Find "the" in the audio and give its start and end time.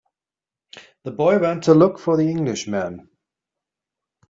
1.03-1.11, 2.17-2.27